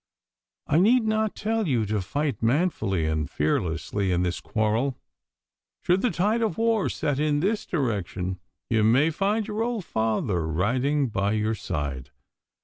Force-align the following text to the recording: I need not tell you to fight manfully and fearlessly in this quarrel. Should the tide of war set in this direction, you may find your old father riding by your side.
I 0.65 0.79
need 0.79 1.03
not 1.03 1.35
tell 1.35 1.67
you 1.67 1.85
to 1.85 2.01
fight 2.01 2.41
manfully 2.41 3.05
and 3.05 3.29
fearlessly 3.29 4.11
in 4.11 4.23
this 4.23 4.39
quarrel. 4.41 4.97
Should 5.83 6.01
the 6.01 6.09
tide 6.09 6.41
of 6.41 6.57
war 6.57 6.89
set 6.89 7.19
in 7.19 7.39
this 7.39 7.67
direction, 7.67 8.39
you 8.67 8.83
may 8.83 9.11
find 9.11 9.47
your 9.47 9.61
old 9.61 9.85
father 9.85 10.47
riding 10.47 11.09
by 11.09 11.33
your 11.33 11.53
side. 11.53 12.09